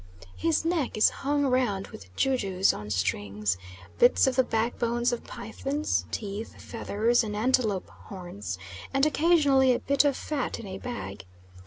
His 0.35 0.65
neck 0.65 0.97
is 0.97 1.11
hung 1.11 1.45
round 1.45 1.89
with 1.89 2.07
jujus 2.15 2.73
on 2.73 2.89
strings 2.89 3.55
bits 3.99 4.25
of 4.25 4.35
the 4.35 4.43
backbones 4.43 5.11
of 5.11 5.23
pythons, 5.25 6.05
teeth, 6.09 6.59
feathers, 6.59 7.23
and 7.23 7.35
antelope 7.35 7.87
horns, 7.91 8.57
and 8.95 9.05
occasionally 9.05 9.73
a 9.73 9.77
bit 9.79 10.03
of 10.03 10.17
fat 10.17 10.59
in 10.59 10.65
a 10.65 10.79
bag. 10.79 11.27